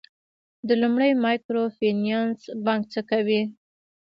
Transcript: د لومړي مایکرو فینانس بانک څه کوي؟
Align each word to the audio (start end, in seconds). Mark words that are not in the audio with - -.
د 0.67 0.69
لومړي 0.81 1.11
مایکرو 1.23 1.63
فینانس 1.77 2.39
بانک 2.65 2.83
څه 2.93 3.01
کوي؟ 3.11 3.41